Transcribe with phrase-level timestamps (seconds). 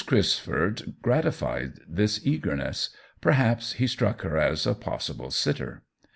[0.03, 2.89] Crisford grati fied this eagerness—
[3.21, 5.83] perhaps he struck her as a possible sitter.